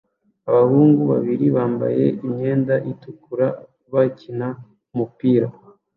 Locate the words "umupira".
4.91-5.47